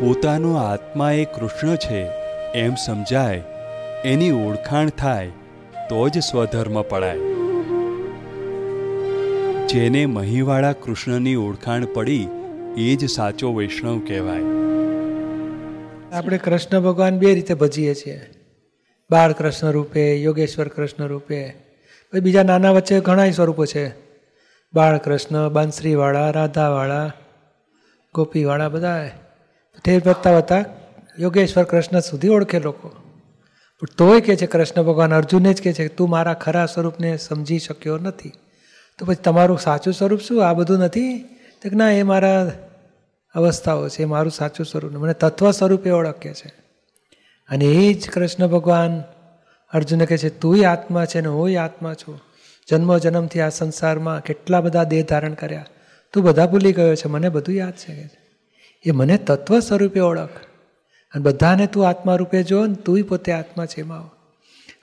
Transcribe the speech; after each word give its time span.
પોતાનો 0.00 0.54
આત્મા 0.54 1.12
એ 1.12 1.24
કૃષ્ણ 1.24 1.76
છે, 1.76 2.06
એમ 2.54 2.74
સમજાય, 2.74 3.42
એની 4.04 4.30
ઓળખાણ 4.30 4.88
થાય, 4.88 5.28
તો 5.88 6.08
જ 6.08 6.18
સ્વધર્મ 6.18 6.82
પડાય. 6.82 7.18
જેને 9.66 10.06
મહીવાળા 10.06 10.72
કૃષ્ણની 10.72 11.34
ઓળખાણ 11.34 11.84
પડી, 11.84 12.28
એ 12.76 12.96
જ 12.96 13.08
સાચો 13.08 13.54
વૈષ્ણવ 13.54 13.98
કહેવાય. 13.98 14.42
આપણે 16.12 16.38
કૃષ્ણ 16.38 16.80
ભગવાન 16.80 17.18
બે 17.18 17.34
રીતે 17.34 17.54
ભજીએ 17.54 17.94
છીએ. 17.94 18.20
બાળ 19.10 19.32
કૃષ્ણ 19.32 19.70
રૂપે, 19.70 20.16
યોગેશ્વર 20.22 20.68
કૃષ્ણ 20.68 21.06
રૂપે, 21.06 21.48
પછી 22.12 22.20
બીજા 22.20 22.42
નાના 22.42 22.70
વચ્ચે 22.70 23.00
ઘણા 23.00 23.30
સ્વરૂપો 23.30 23.66
છે. 23.66 23.88
બાળ 24.74 24.98
કૃષ્ણ 24.98 25.48
રાધાવાળા, 26.30 27.12
ગોપીવાળા 28.14 28.68
બધા 28.68 29.10
તે 29.84 29.96
વધતા 29.96 30.36
વધતા 30.36 30.64
યોગેશ્વર 31.18 31.64
કૃષ્ણ 31.64 32.00
સુધી 32.00 32.28
ઓળખે 32.28 32.60
લોકો. 32.60 32.88
પણ 33.80 33.86
તોય 33.98 34.20
કે 34.20 34.36
છે, 34.36 34.46
કૃષ્ણ 34.46 34.82
ભગવાન 34.82 35.14
અર્જુને 35.14 35.54
જ 35.54 35.62
કહે 35.62 35.72
છે 35.72 35.88
તું 35.88 36.10
મારા 36.10 36.34
ખરા 36.34 36.66
સ્વરૂપને 36.66 37.16
સમજી 37.16 37.58
શક્યો 37.58 37.98
નથી. 37.98 38.32
તો 38.98 39.06
પછી 39.06 39.14
તમારું 39.14 39.58
સાચું 39.58 39.94
સ્વરૂપ 39.94 40.20
શું? 40.20 40.48
આ 40.48 40.52
બધું 40.52 40.78
નથી? 40.78 41.18
તો 41.62 41.76
ના, 41.76 41.90
એ 41.90 42.02
મારા 42.02 42.52
અવસ્થાઓ 43.34 43.88
છે, 43.88 44.02
એ 44.02 44.04
મારું 44.04 44.32
સાચું 44.32 44.66
સ્વરૂપ 44.66 44.92
મને 44.92 45.12
તત્વ 45.12 45.50
સ્વરૂપે 45.50 45.90
ઓળખે 45.90 46.32
છે. 46.32 46.48
અને 47.48 47.64
એ 47.64 47.94
જ 47.94 48.10
કૃષ્ણ 48.10 48.46
ભગવાન 48.46 49.02
અર્જુને 49.72 50.06
કહે 50.06 50.18
છે, 50.18 50.30
તુંય 50.30 50.64
આત્મા 50.64 51.04
છે 51.04 51.20
ને 51.20 51.28
હુંય 51.28 51.56
આત્મા 51.56 51.94
છું. 51.94 52.20
જન્મ 52.68 52.98
જન્મથી 52.98 53.40
આ 53.40 53.48
સંસારમાં 53.48 54.22
કેટલા 54.22 54.60
બધા 54.60 54.84
દેહ 54.84 55.04
ધારણ 55.04 55.34
કર્યા. 55.34 55.66
તું 56.12 56.24
બધા 56.24 56.46
ભૂલી 56.46 56.72
ગયો 56.72 56.94
છે, 56.94 57.08
મને 57.08 57.28
બધું 57.28 57.54
યાદ 57.54 57.72
છે. 57.72 58.02
કે 58.02 58.25
એ 58.86 58.90
મને 58.90 59.16
તત્વ 59.16 59.58
સ્વરૂપે 59.58 60.00
ઓળખ. 60.00 60.30
અને 61.14 61.22
બધાને 61.22 61.66
તું 61.66 61.88
આત્મા 61.88 62.16
રૂપે 62.16 62.42
જો 62.42 62.66
ને 62.66 62.74
તુંય 62.74 63.02
પોતે 63.02 63.32
આત્મા 63.32 63.66
છે 63.66 63.80
એમાં 63.80 64.04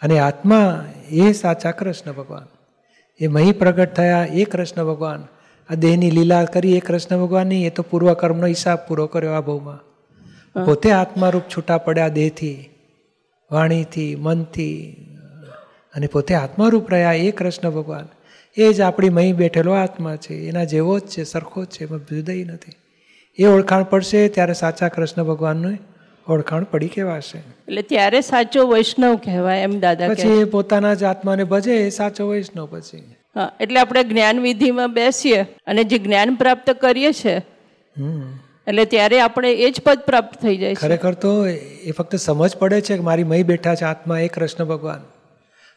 અને 0.01 0.19
આત્મા 0.19 0.85
એ 1.09 1.31
સાચા 1.31 1.71
કૃષ્ણ 1.71 2.11
ભગવાન. 2.11 2.45
એ 3.19 3.27
મહી 3.27 3.51
પ્રગટ 3.51 3.93
થયા 3.93 4.27
એ 4.33 4.43
કૃષ્ણ 4.43 4.83
ભગવાન. 4.83 5.27
આ 5.69 5.75
દેહની 5.75 6.11
લીલા 6.11 6.43
કરી 6.43 6.77
એ 6.77 6.79
કૃષ્ણ 6.79 7.17
ભગવાનની 7.17 7.65
એ 7.65 7.69
તો 7.69 7.83
પૂર્વકર્મનો 7.83 8.47
હિસાબ 8.47 8.79
પૂરો 8.87 9.07
કર્યો 9.07 9.31
આ 9.31 9.41
ભાવમાં 9.41 9.79
પોતે 10.65 10.91
આત્મારૂપ 10.91 11.43
છૂટા 11.57 11.77
પડ્યા 11.77 12.07
દેહથી 12.07 12.69
વાણીથી 13.51 14.15
મનથી 14.15 14.91
અને 15.95 16.07
પોતે 16.07 16.35
આત્મારૂપ 16.35 16.91
રહ્યા 16.91 17.13
એ 17.13 17.31
કૃષ્ણ 17.31 17.69
ભગવાન. 17.69 18.07
એ 18.57 18.73
જ 18.73 18.81
આપણી 18.81 19.09
મહી 19.09 19.33
બેઠેલો 19.33 19.71
આત્મા 19.71 20.15
છે. 20.15 20.33
એના 20.33 20.63
જેવો 20.63 20.99
જ 20.99 21.01
છે 21.01 21.23
સરખો 21.23 21.65
જ 21.65 21.67
છે 21.67 21.83
એમાં 21.83 21.99
જુદા 21.99 22.53
નથી. 22.53 22.71
એ 23.37 23.45
ઓળખાણ 23.45 23.83
પડશે 23.83 24.27
ત્યારે 24.27 24.53
સાચા 24.53 24.87
કૃષ્ણ 24.87 25.23
ભગવાનનું 25.23 25.77
ઓળખાણ 26.27 26.63
પડી 26.63 26.87
કહેવાશે. 26.87 27.37
એટલે 27.39 27.81
ત્યારે 27.81 28.21
સાચો 28.21 28.67
વૈષ્ણવ 28.67 29.15
કહેવાય 29.15 29.61
એમ 29.61 29.79
દાદા 29.79 30.09
પછી 30.09 30.41
એ 30.41 30.43
પોતાના 30.43 30.93
જ 30.93 31.03
આત્માને 31.03 31.43
ભજે 31.43 31.77
એ 31.77 31.89
સાચો 31.89 32.27
વૈષ્ણવ 32.29 32.65
પછી. 32.65 33.01
હા 33.35 33.51
એટલે 33.59 33.79
આપણે 33.79 34.03
જ્ઞાન 34.03 34.39
વિધિમાં 34.39 34.93
બેસીએ 34.93 35.41
અને 35.41 35.83
જે 35.83 35.97
જ્ઞાન 35.97 36.35
પ્રાપ્ત 36.35 36.69
કરીએ 36.69 37.11
છીએ 37.11 37.35
એટલે 38.67 38.85
ત્યારે 38.85 39.19
આપણે 39.19 39.53
એ 39.53 39.71
જ 39.71 39.81
પદ 39.81 39.99
પ્રાપ્ત 40.05 40.37
થઈ 40.41 40.57
જાય 40.57 40.73
ખરેખર 40.73 41.13
તો 41.13 41.33
એ 41.47 41.91
ફક્ત 41.91 42.15
સમજ 42.15 42.55
પડે 42.57 42.81
છે 42.81 42.97
કે 42.97 43.03
મારી 43.03 43.23
મય 43.23 43.43
બેઠા 43.43 43.75
છે 43.75 43.85
આત્મા 43.85 44.19
એ 44.19 44.27
કૃષ્ણ 44.27 44.65
ભગવાન. 44.65 45.01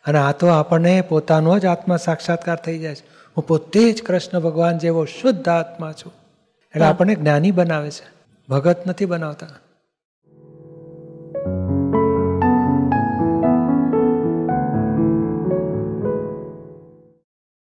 અને 0.04 0.18
આ 0.18 0.32
તો 0.32 0.46
આપણને 0.46 1.00
પોતાનો 1.00 1.58
જ 1.58 1.66
આત્મા 1.66 1.96
સાક્ષાત્કાર 1.96 2.56
થઈ 2.56 2.78
જાય 2.78 2.94
છે. 2.94 3.04
હું 3.36 3.46
પોતે 3.46 3.92
જ 3.92 4.02
કૃષ્ણ 4.02 4.40
ભગવાન 4.40 4.78
જેવો 4.78 5.04
શુદ્ધ 5.04 5.48
આત્મા 5.48 5.92
છું. 5.92 6.12
એટલે 6.76 6.88
આપણને 6.88 7.14
જ્ઞાની 7.14 7.50
બનાવે 7.50 7.90
છે. 7.90 8.04
ભગત 8.48 8.86
નથી 8.86 9.04
બનાવતા. 9.04 9.46